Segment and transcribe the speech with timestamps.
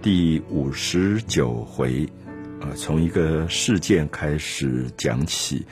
[0.02, 2.08] 》第五十九回，
[2.62, 5.66] 啊，从一个事件开始讲起，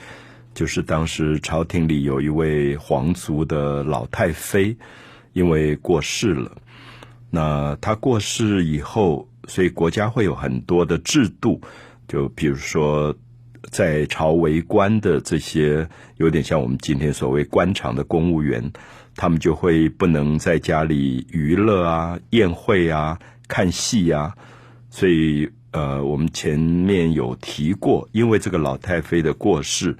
[0.53, 4.77] 就是当时朝廷里有一位皇族的老太妃，
[5.33, 6.55] 因为过世了。
[7.31, 11.59] 那她过世以后，所以国家会有很多的制度，
[12.07, 13.15] 就比如说。
[13.71, 15.87] 在朝为官的这些，
[16.17, 18.71] 有点像我们今天所谓官场的公务员，
[19.15, 24.35] 他们就会不能在家里娱乐啊、宴会啊、看戏啊。
[24.89, 29.95] 所以，呃，我们前面有提过，因为这个老太妃的过世，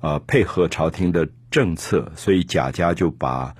[0.00, 3.54] 啊，配合朝廷的政策，所以贾家就把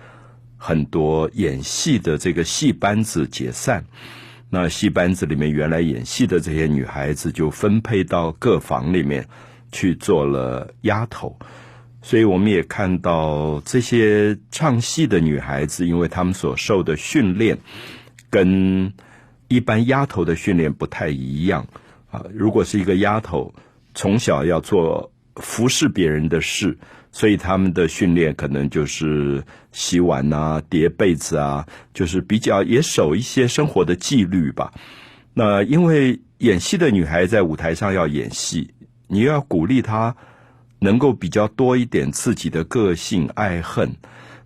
[0.59, 3.85] 很多演戏的这个戏班子解散。
[4.55, 9.27] 那戏班子里面原来演戏的这些女孩子，就分配到各房里面。
[9.77, 11.37] 去做了丫头，
[12.01, 17.59] 所以我们也看到这些唱戏的女孩子，因为她们所受的训练
[18.31, 18.93] 跟
[19.49, 21.67] 一般丫头的训练不太一样
[22.09, 22.25] 啊。
[22.33, 23.53] 如果是一个丫头，
[23.97, 26.77] 从小要做服侍别人的事，
[27.11, 34.73] 所以他们的训练可能就是洗碗啊、叠被子啊，就是比较也守一些生活的纪律吧。
[35.33, 38.71] 那因为演戏的女孩在舞台上要演戏。
[39.07, 40.17] 你要鼓励她
[40.79, 43.95] 能够比较多一点自己的个性爱恨，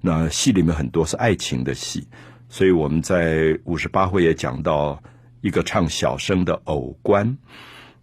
[0.01, 2.09] 那戏里面很多是爱情的戏，
[2.49, 5.01] 所以我们在五十八回也讲到
[5.43, 7.39] 一个唱小生的偶官，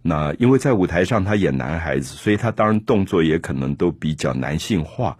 [0.06, 5.18] 那因为在舞台上他演男孩子，所以他当然动作也可能都比较男性化，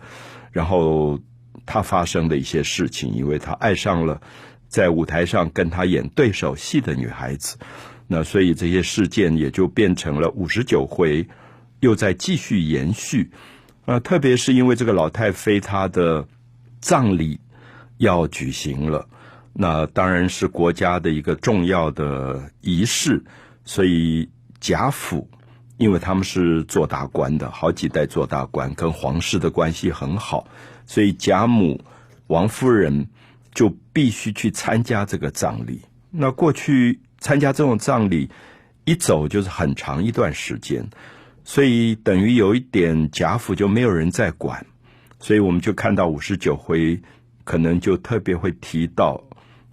[0.52, 1.18] 然后
[1.64, 4.20] 他发生的一些事情，因为他爱上了
[4.68, 7.58] 在舞台上跟他演对手戏的女孩子。
[8.06, 11.26] 那所以这些事件也就变成了五十九回，
[11.80, 13.30] 又在继续延续。
[13.86, 16.26] 啊，特别是因为这个老太妃她的
[16.80, 17.40] 葬礼
[17.98, 19.08] 要举行了，
[19.52, 23.24] 那当然是国家的一个重要的仪式，
[23.64, 24.28] 所以
[24.66, 25.28] 贾府，
[25.76, 30.48] 因为他们是做大官的，好几代做大官，跟皇室的关系很好，
[30.86, 31.80] 所以贾母、
[32.26, 33.06] 王夫人
[33.54, 35.82] 就必须去参加这个葬礼。
[36.10, 36.98] 那过去。
[37.18, 38.28] 参加这种葬礼，
[38.84, 40.90] 一走就是很长一段时间，
[41.44, 44.66] 所以等于有一点贾府就没有人在管，
[45.18, 47.00] 所以我们就看到五十九回，
[47.42, 49.24] 可能就特别会提到，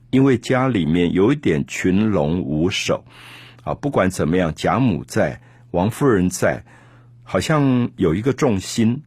[0.10, 3.04] 因为家里面有一点群龙无首，
[3.64, 5.42] 啊，不管怎么样，贾母在，
[5.72, 6.64] 王夫人在，
[7.24, 9.04] 好像有一个重心，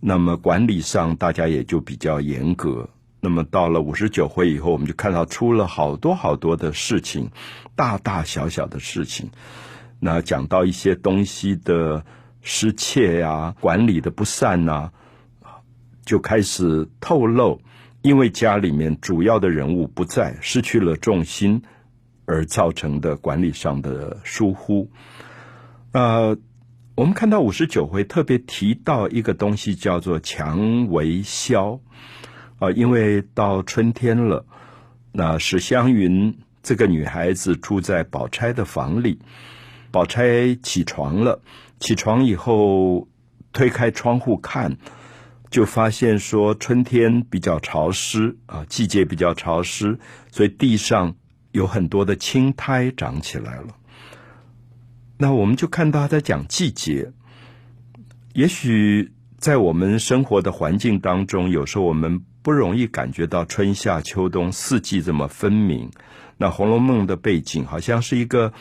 [0.00, 2.90] 那么管理上大家也就比较严格。
[3.20, 7.30] 那么到了五十九回以后，我们就看到出了好多好多的事情，
[7.76, 9.30] 大大小小的事情。
[10.00, 12.04] 那讲到一些东西的
[12.40, 14.90] 失窃呀、管理的不善呐，
[16.04, 17.60] 就开始透露，
[18.00, 21.62] 因为家里面主要的人物不在，失去了重心
[22.30, 24.88] 而造成的管理上的疏忽。
[25.90, 26.38] 呃，
[26.94, 31.80] 我们看到五十九回特别提到一个东西，叫做蔷薇消。
[32.60, 34.44] 啊，因为到春天了，
[35.12, 39.18] 那史湘云这个女孩子住在宝钗的房里，
[39.90, 41.40] 宝钗起床了，
[41.80, 43.08] 起床以后
[43.52, 44.76] 推开窗户看，
[45.50, 49.98] 就发现说春天比较潮湿啊，季节比较潮湿，
[50.30, 51.16] 所以地上
[51.52, 53.76] 有很多的青苔长起来了。
[55.18, 57.12] 那我们就看到他在讲季节，
[58.34, 62.24] 也许在我们生活的环境当中，有时候我们。
[62.42, 65.90] 不容易感觉到春夏秋冬四季这么分明。
[66.38, 68.54] 那《红楼梦》的背景好像是一个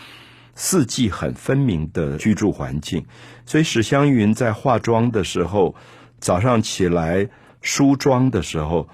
[0.54, 3.06] 四季很分明的居住环境，
[3.46, 5.78] 所以史湘云在化妆的时候，
[6.20, 7.30] 早上起来
[7.62, 8.90] 梳妆的时候，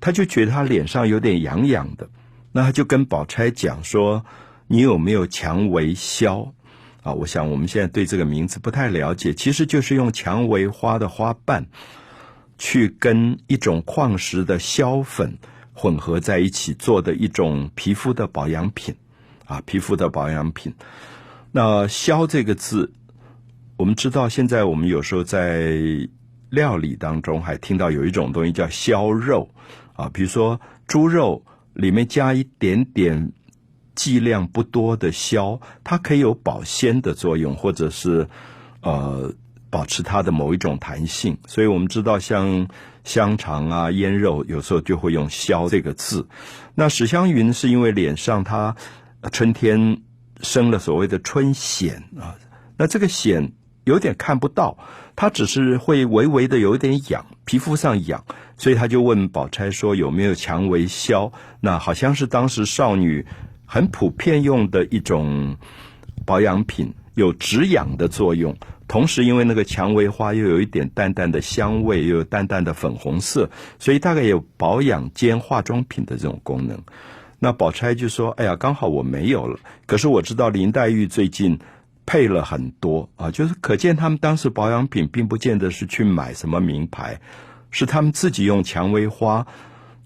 [0.00, 2.08] 他就觉得他脸上有点痒痒的，
[2.56, 4.24] 那他就跟宝钗讲说
[4.68, 6.54] ：“你有没有蔷薇消？”
[7.02, 11.66] 啊，我想我们现在对这个名字不太了解，其实就是用蔷薇花的花瓣。
[12.56, 15.38] 去跟一种矿石的硝粉
[15.72, 18.94] 混合在一起做的一种皮肤的保养品，
[19.44, 20.72] 啊，皮肤的保养品。
[21.50, 22.92] 那“硝”这个字，
[23.76, 25.76] 我们知道，现在我们有时候在
[26.48, 29.50] 料理当中还听到有一种东西叫硝肉，
[29.94, 31.44] 啊，比如说猪肉
[31.74, 33.32] 里面加一点点
[33.94, 38.28] 剂量不多的硝，它可以有保鲜的作用，或者是
[38.80, 39.34] 呃。
[39.70, 42.68] 保持它的某一种弹性，所以我们知道，像
[43.02, 46.28] 香肠啊、腌肉，有时候就会用“硝”这个字。
[46.76, 48.76] 那史湘云是因为脸上她
[49.32, 50.00] 春天
[50.40, 52.36] 生了所谓的春癣啊，
[52.76, 53.50] 那这个癣
[53.84, 54.76] 有点看不到，
[55.14, 58.24] 她只是会微微的有点痒，皮肤上痒，
[58.56, 61.32] 所以她就问宝钗说有没有蔷薇消？
[61.60, 63.24] 那好像是当时少女
[63.64, 65.56] 很普遍用的一种
[66.24, 68.56] 保养品，有止痒的作用。
[68.86, 73.48] 同时，因为那个蔷薇花又有一点淡淡的香味，又有淡淡的粉红色，
[73.78, 76.78] 所以大概有保养兼化妆品的这种功能。
[77.38, 79.58] 那宝钗就说：“哎呀，刚好我没有了。
[79.86, 81.58] 可是我知道林黛玉最近
[82.06, 87.20] 配了很多啊，就是可见他们当时保养品并不见得是去买什么名牌，
[87.70, 89.46] 是他们自己用蔷薇花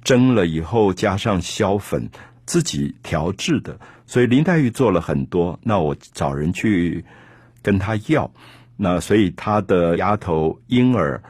[0.02, 2.08] 蒸了以后加上硝粉
[2.46, 3.78] 自己调制的。
[4.06, 7.04] 所以林黛玉做了很多，那我找人去
[7.62, 8.30] 跟他要。”
[8.80, 11.20] 那所以她的丫头婴儿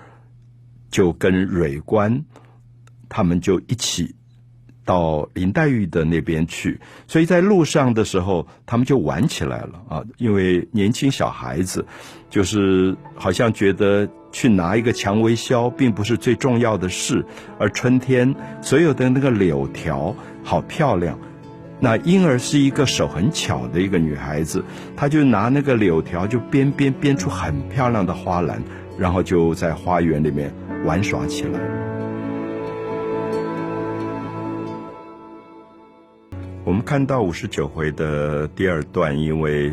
[0.90, 2.22] 就跟蕊官
[3.08, 4.14] 他们就一起
[4.88, 10.02] 到林黛玉的那边去，所以在路上的时候，他们就玩起来了啊！
[10.16, 11.84] 因为年轻小孩子
[12.30, 17.22] 就是好像觉得去拿一个蔷薇销并不是最重要的事，
[17.58, 21.18] 而春天所有的那个柳条好漂亮。
[21.80, 24.64] 那婴儿是一个手很巧的一个女孩子，
[24.96, 28.62] 她就拿那个柳条就编编编出很漂亮的花篮，
[28.98, 30.50] 然后就在花园里面
[30.86, 31.87] 玩耍起来。
[36.68, 39.72] 我们看到五十九回的第二段，因为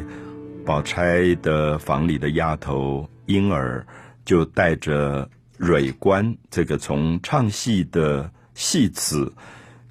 [0.65, 3.85] 宝钗的房里的丫头婴儿
[4.23, 9.29] 就带着蕊官这个从唱戏的戏子。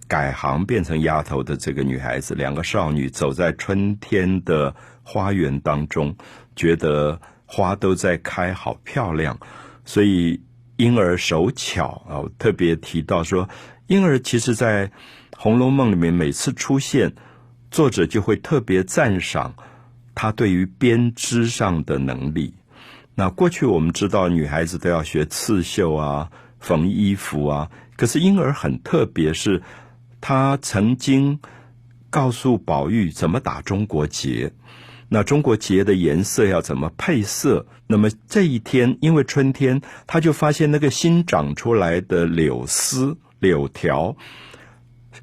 [0.08, 6.16] 改行变成丫头的这个女孩子，两个少女走在春天的花园当中，
[6.56, 9.38] 觉得花都在开，好漂亮。
[9.84, 10.40] 所以
[10.76, 13.46] 婴儿手巧啊，特别提到说，
[13.86, 14.88] 婴儿其实在
[15.36, 17.12] 《红楼梦》里面每次出现，
[17.70, 19.54] 作者就会特别赞赏
[20.14, 22.54] 他对于编织上的能力。
[23.14, 29.62] 那过去我们知道，女孩子都要学刺绣啊、缝衣服啊，可是婴儿很特别，是。
[30.26, 31.38] 他曾经
[32.08, 34.50] 告诉宝玉怎么打中国结，
[35.10, 37.66] 那中国结的颜色要怎么配色？
[37.86, 44.16] 那么这一天，因为春天，他就发现那个新长出来的柳丝、柳条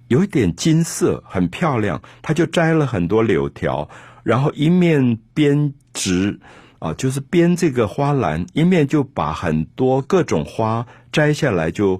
[0.07, 2.01] 有一点金色，很漂亮。
[2.21, 3.89] 他就摘了很多柳条，
[4.23, 6.39] 然后一面编织
[6.79, 11.99] 啊，就是编这个花篮，一面就把很多各种花摘下来，就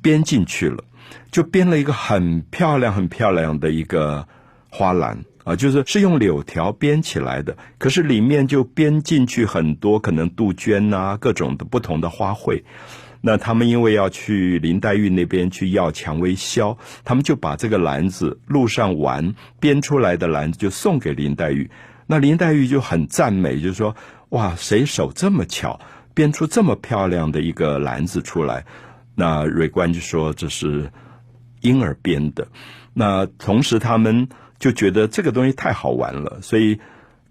[0.00, 0.84] 编进去了。
[1.30, 4.26] 就编了一个很漂亮、很漂亮的一个
[4.70, 12.62] 花篮啊，就是是用柳条编起来的，可是里面就编进去很多可能杜鹃呐，各种的不同的花卉。
[13.26, 21.70] 那他们因为要去林黛玉那边去要蔷薇销，他们就把这个篮子路上玩编出来的篮子就送给林黛玉。
[22.06, 23.96] 那林黛玉就很赞美，就说
[24.28, 25.80] ：“哇，谁手这么巧，
[26.12, 28.66] 编出这么漂亮的一个篮子出来？”
[29.16, 30.90] 那蕊官就说：“这是。”
[31.64, 32.48] 婴儿编的，
[32.92, 34.28] 那同时他们
[34.58, 36.78] 就觉得这个东西太好玩了，所以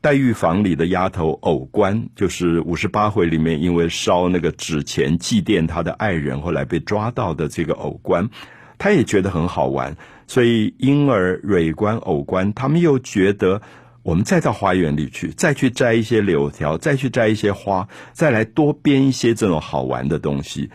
[0.04, 8.30] 黛玉房里的丫头藕官，就是五十八回里面因为烧那个纸钱祭奠他的爱人，后来被抓到的这个藕官，
[8.78, 9.96] 他也觉得很好玩，
[10.28, 13.62] 所以婴儿、蕊官、藕官，他们又觉得
[14.02, 20.70] 我们再到花园里去，再去摘一些柳条，再去摘一些花，再来多编一些这种好玩的东西。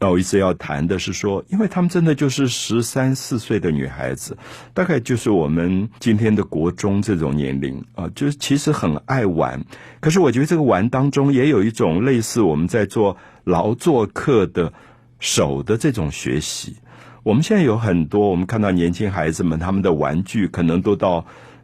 [0.00, 4.34] 那我一直要谈的是说，因为他们真的就是十三四岁的女孩子，
[4.72, 9.62] 大概就是我们今天的国中这种年龄啊，就是其实很爱玩。
[10.00, 13.14] 可是我觉得这个玩当中也有一种类似我们在做
[13.44, 14.72] 劳作课的
[15.18, 16.74] 手的这种学习。
[17.22, 21.22] 我们现在有很多，我们看到年轻孩子们他们的玩具可能都到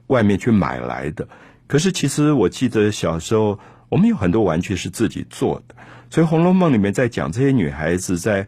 [0.08, 1.26] 外面去买来的，
[1.66, 5.74] 可是其实我记得小时候我们有很多玩具是自己做的。
[6.10, 8.46] 所以《红楼梦》里面在讲这些女孩子在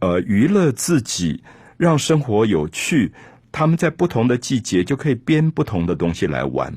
[0.00, 1.42] 呃娱乐自己，
[1.76, 3.12] 让生活有趣。
[3.50, 6.72] 她们在不同的季节就可以编不同的东西来玩。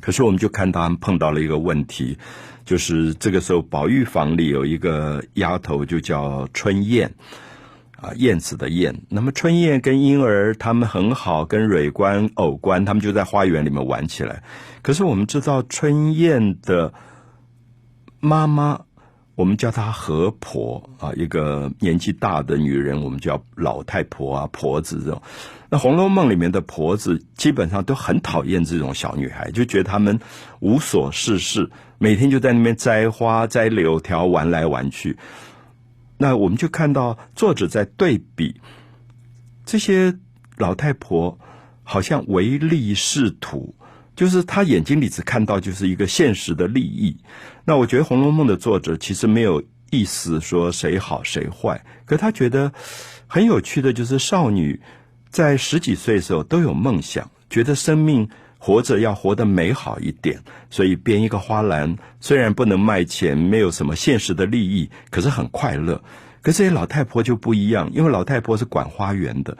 [0.00, 2.18] 可是我们就看他们碰到了一个问题，
[2.64, 7.12] 就是这个时候宝玉房里有一个丫头，就叫春燕
[8.00, 8.94] 啊，燕子的燕。
[9.08, 14.42] 那么春燕跟婴儿他们很好，跟蕊官、藕官他们就在花园里面玩起来。
[14.82, 16.92] 可是我们知道春燕的。
[18.22, 18.78] 妈妈，
[19.34, 25.22] 我们叫她何婆啊，一个年纪大的女人，我们叫老太婆啊，婆子这种。
[25.70, 30.20] 那《红楼梦》里面的婆子基本上都很讨厌这种小女孩，就觉得她们
[30.58, 35.16] 无所事事，每天就在那边摘花、摘柳条，玩来玩去。
[36.22, 38.60] 那我们就看到作者在对比
[39.64, 40.14] 这些
[40.58, 41.38] 老太婆，
[41.82, 43.74] 好像唯利是图。
[44.14, 47.16] 就是她眼睛里只看到就是一个现实的利益。
[47.64, 52.70] 那我觉得《红楼梦》的作者其实没有意思说谁好谁坏，可他觉得
[53.26, 54.78] 很有趣的就是少女
[55.30, 58.28] 在十几岁的时候都有梦想，觉得生命
[58.60, 66.02] 活着要活得美好一点，所以编一个花篮，虽然不能卖钱，没有什么现实的利益，可是很快乐。
[66.42, 69.58] 可这些老太婆就不一样，因为老太婆是管花园的，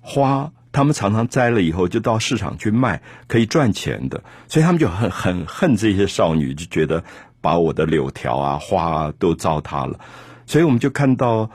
[0.00, 7.04] 花他们常常摘了以后就到市场去卖，可以赚钱的，所以他们就很很恨这些少女，就觉得
[7.40, 10.00] 把我的柳条啊花啊都糟蹋了。
[10.46, 11.50] 所以我们就看到。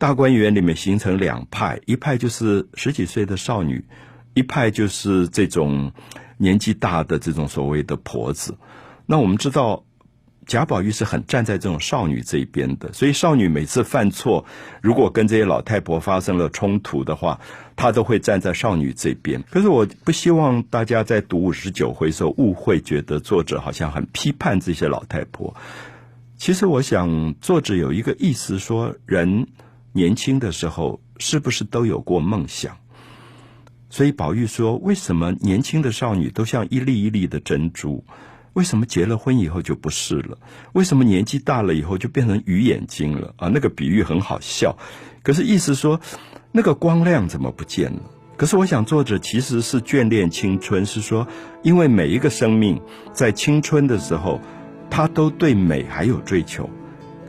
[0.00, 3.84] 大观园里面形成两派，一派就是十几岁的少女，
[4.38, 5.92] 一派就是这种
[6.36, 8.56] 年纪大的这种所谓的婆子。
[9.04, 9.84] 那我们知道
[10.46, 14.44] 贾宝玉是很站在这种少女这一边的，所以少女每次犯错，
[14.80, 17.40] 如果跟这些老太婆发生了冲突的话，
[17.74, 19.42] 她都会站在少女这边。
[19.50, 25.56] 可是我不希望大家在读五十九回时候误会，觉得作者好像很批判这些老太婆。
[26.36, 29.48] 其实我想，作者有一个意思说人。
[29.90, 32.76] 年轻的时候是不是都有过梦想？
[33.90, 38.04] 所以宝玉说：“为什么年轻的少女都像一粒一粒的珍珠？
[38.52, 40.38] 为什么结了婚以后就不是了？
[40.72, 44.76] 为什么年纪大了以后就变成鱼眼睛了？”啊，那个比喻很好笑，
[45.22, 46.00] 可是意思说
[46.52, 48.00] 那个光亮怎么不见了？
[48.36, 51.26] 可是我想作者其实是眷恋青春，是说
[51.62, 52.80] 因为每一个生命
[53.12, 54.40] 在青春的时候，
[54.90, 56.68] 他都对美还有追求，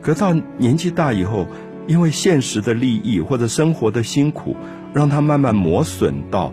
[0.02, 1.46] 可到年纪大以后。
[1.86, 4.54] 因为现实的利益或者生活的辛苦，
[4.92, 6.52] 让他慢慢磨损到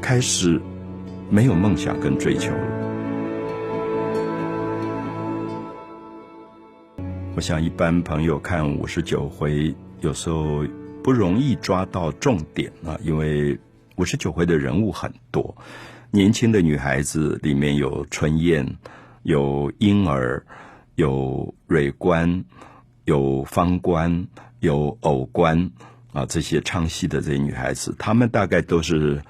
[0.00, 0.60] 开始
[1.30, 2.66] 没有梦想跟追求了。
[7.34, 10.64] 我想一般朋友看五十九回，有时候
[11.02, 13.58] 不容易抓到重点啊，因为
[13.96, 15.56] 五十九回的人物很多，
[16.10, 18.76] 年轻的女孩子里面有春燕，
[19.22, 20.44] 有婴儿，
[20.94, 22.44] 有蕊官。
[23.04, 24.28] 有方官，
[24.60, 25.72] 有偶官，
[26.12, 29.22] 啊，这些唱戏的这些女孩子，她们大概都是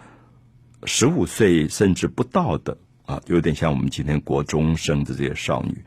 [0.84, 5.82] 十五岁甚至不到的，啊，有点像我们今天国中生的这些少女。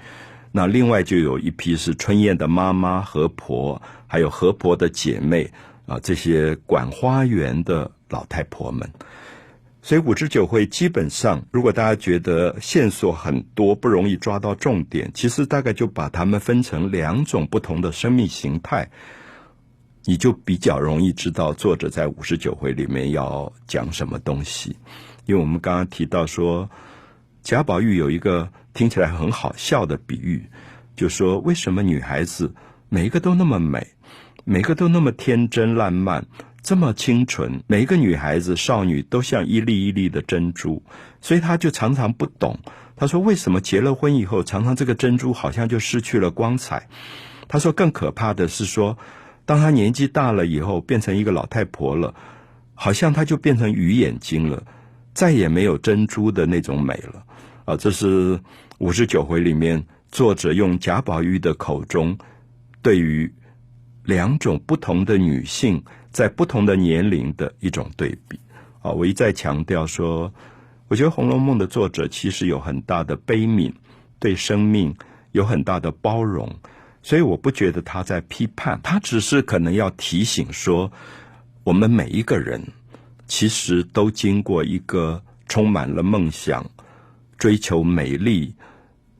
[0.52, 5.52] 那另外就有一批是春燕的妈妈和婆，还有和婆的姐妹，
[5.86, 8.90] 啊，这些管花园的老太婆们。
[9.82, 18.90] 所以五十九会基本上，如果大家觉得线索很多，不容易抓到重点，其实大概就把它们分成两种不同的生命形态，
[20.06, 24.78] 你就比较容易知道作者在五十九回里面要讲什么东西。
[25.26, 26.70] 因为我们刚刚提到说，
[27.42, 30.48] 贾宝玉有一个听起来很好笑的比喻，
[30.96, 32.54] 就说为什么女孩子
[32.90, 33.88] 每一个都那么美，
[34.44, 36.26] 每个都那么天真烂漫。
[36.62, 40.82] 这么清纯，每一个女孩子、少女都像一粒一粒的珍珠，
[41.22, 42.58] 所以他就常常不懂。
[42.96, 46.90] 他说：“为什么结了婚以后，常常这个珍珠好像就失去了光彩？”
[47.48, 48.98] 他说：“更可怕的是说，
[49.46, 52.14] 当他年纪大了以后，变成一个老太婆了，
[52.74, 54.64] 好像他就变成鱼眼睛了，
[55.14, 57.24] 再也没有珍珠的那种美了。”
[57.66, 58.40] 啊，这是
[58.80, 62.18] 五十九回里面作者用贾宝玉的口中
[62.82, 63.34] 对于
[64.04, 65.84] 两种不同的女性。
[66.12, 68.40] 在不同的年龄的一种对比
[68.82, 70.34] 啊，我一再强调说，
[70.88, 73.74] 我觉得《红楼梦》的作者其实有很大的悲悯，
[74.18, 74.96] 对生命
[75.34, 76.50] 有很大的包容，
[77.06, 80.92] 所以我不觉得他在批判，他只是可能要提醒说，
[81.64, 82.60] 我们每一个人
[83.28, 86.68] 其实都经过一个充满了梦想、
[87.38, 88.56] 追求美丽、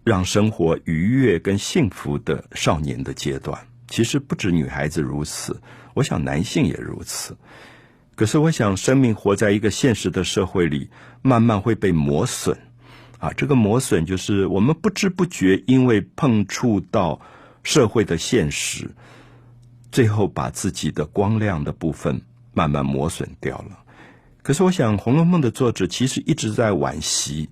[0.04, 3.68] 让生活愉悦跟幸福的少年的阶段。
[3.88, 5.62] 其实不止女孩子如此。
[5.94, 7.38] 我想男性也如此，
[8.16, 10.90] 可是我想生命活在一个现实的社会里，
[11.22, 12.58] 慢慢会被磨损，
[13.20, 17.22] 啊，这个磨损就是我们不知不觉因为碰触到
[17.66, 18.90] 社会的现实，
[19.92, 22.22] 最后把自己的光亮的部分
[22.54, 23.78] 慢慢磨损掉了。
[24.42, 27.50] 可是我想《红楼梦》的作者其实一直在惋惜，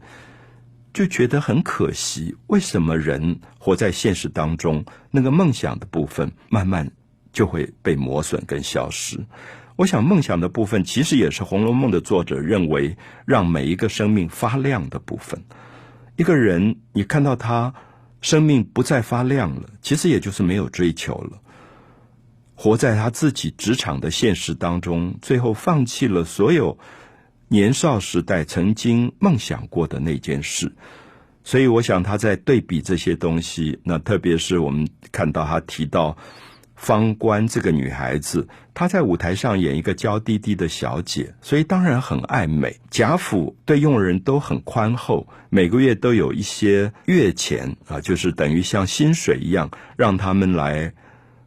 [0.93, 6.89] 就觉得很可惜，为什么人活在现实当中，那个梦想的部分慢慢。
[7.34, 9.20] 就会被磨损跟消失。
[9.75, 15.43] 我想，梦想的部分其实也是《红楼梦》的作者认为让每一个生命发亮的部分。
[16.15, 17.74] 一个人，你看到他
[18.24, 21.39] 生命不再发亮了，其实也就是没有追求了，
[22.56, 26.75] 活在他自己职场的现实当中，最后放弃了所有
[27.50, 30.74] 年少时代曾经梦想过的那件事。
[31.44, 36.18] 所以，我想他在对比这些东西，那特别是我们看到他提到。
[36.84, 42.75] 方官这个女孩子，她在舞台上演一个娇滴滴的小姐，所以当然很爱美。
[42.90, 50.92] 贾府对佣人都很宽厚，每个月都有一些月钱啊，就是等于像薪水一样，让他们来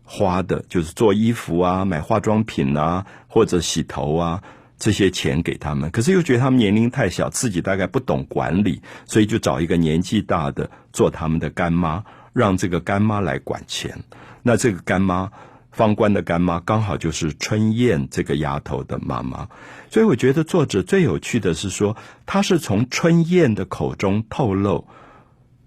[0.04, 4.42] 花的，就是做衣服啊、买化妆品啊，或者洗头啊
[4.78, 5.90] 这些钱给他们。
[5.90, 12.02] 可是又觉得他们年龄太小，自己大概不懂管理，所以就找一个年纪大的做他们的干妈，
[12.36, 14.04] 让这个干妈来管钱。
[14.42, 15.32] 那这个干妈。
[15.72, 19.46] 方官的干妈刚好就是春燕这个丫头的妈妈，
[19.90, 24.88] 所以我觉得作者最有趣的是说，他是从春燕的口中透露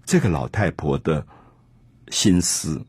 [0.04, 1.24] 这个老太婆的
[2.08, 2.84] 心思。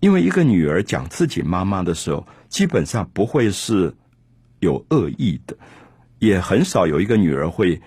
[0.00, 3.96] 因为一个女儿讲自己妈妈的时候，基本上不会是
[4.60, 5.56] 有恶意的，
[6.18, 7.80] 也很少有一个女儿会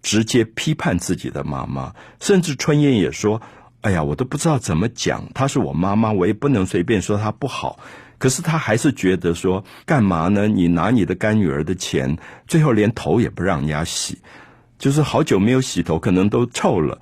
[0.00, 1.92] 直接批判自己的妈妈。
[2.20, 3.42] 甚至春燕也说
[3.82, 7.78] ：“哎呀，我都不知道怎么讲，她是我妈妈，我也不能随便说她不好。”
[8.18, 10.48] 可是他还是觉得说，干嘛呢？
[10.48, 12.18] 你拿你的干女儿的钱，
[12.48, 14.18] 最后连头也不让人家洗，
[14.76, 17.00] 就是好久没有洗头，可能都臭了。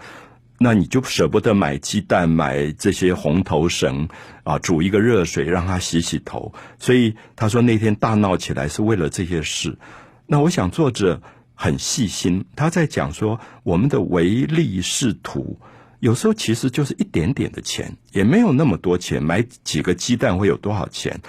[0.58, 4.06] 那你就舍不得买鸡蛋，买这些红头绳
[4.44, 6.52] 啊，煮一个热水让她洗洗头。
[6.78, 9.78] 所以他说那天大闹起来是为了这些事。
[10.26, 11.22] 那我想作者
[11.54, 15.58] 很细心，他在讲说我们的唯利是图。
[16.00, 21.20] 有时候其实就是一点点的钱，也没有那么多钱，买几个鸡蛋会有多少钱？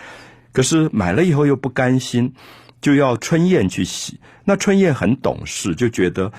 [0.51, 2.33] 可是买了以后又不甘心，
[2.81, 4.19] 就要春燕去洗。
[4.43, 6.31] 那春燕很懂事，就觉得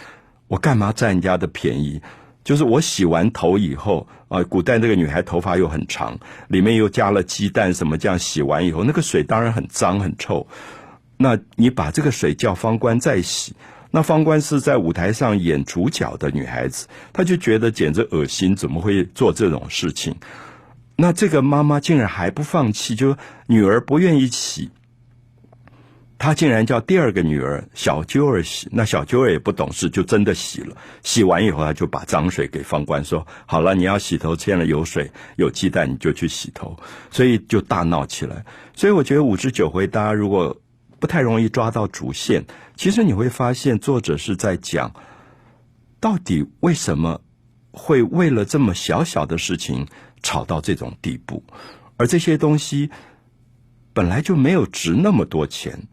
[0.47, 2.01] 我干嘛占人家的便宜？
[2.45, 6.19] 就是我洗完头以后啊，古代那个女孩头发又很长，
[6.49, 10.47] 里面又加了鸡蛋什么，这样洗完以后，那个水当然很脏很臭。
[11.17, 13.55] 那你把这个水叫方官再洗。
[13.91, 20.15] 那方官是在舞台上演主角的女孩子，她就觉得简直恶心，怎么会做这种事情？
[20.95, 23.17] 那这个妈妈竟然还不放弃，就
[23.47, 24.71] 女儿不愿意洗，
[26.19, 28.69] 她竟然叫第二个女儿小揪儿洗。
[28.71, 30.77] 那小揪儿也不懂事，就真的洗了。
[31.03, 36.77] 洗完以后，她就把脏水给方官说：“好了，你要洗头，现在有水有鸡蛋，你就去洗头。”
[37.11, 38.45] 所以就大闹起来。
[38.75, 40.55] 所以我觉得五十九回，大家如果。
[41.01, 42.45] 不太容易抓到主线。
[42.77, 44.93] 其实你会发现，作者是在讲，
[46.01, 47.21] 到底为什么
[47.71, 49.87] 会为了这么小小的事情
[50.23, 51.43] 吵到这种地步？
[51.97, 52.91] 而这些东西
[53.93, 55.89] 本来就没有值那么多钱。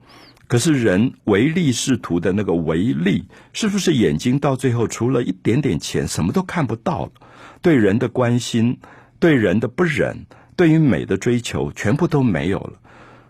[0.48, 7.12] 可是人唯利是图的那个唯利，是不是眼睛到最后除了一点点钱，什么都看不到了？
[7.64, 8.80] 对人的关心，
[9.20, 12.74] 对人的不忍，对于美的追求，全部都没有了。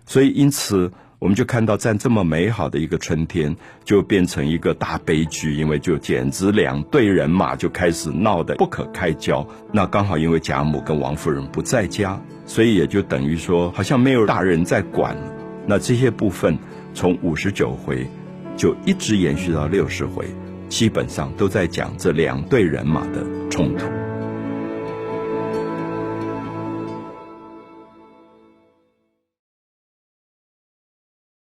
[0.06, 0.92] 所以，因此。
[1.26, 9.44] 我们就看到，在这么美好的一个春天，就变成一个大悲剧，因为就简直两队人马就开始闹得不可开交。
[9.74, 15.18] 那刚好因为贾母跟王夫人不在家，所以也就等于说，好像没有大人在管。
[15.66, 16.60] 那这些部分
[16.94, 18.06] 从五十九回
[18.56, 20.28] 就一直延续到六十回，
[20.70, 24.05] 基本上都在讲这两队人马的冲突。